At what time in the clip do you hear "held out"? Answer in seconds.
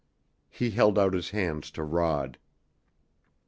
0.71-1.13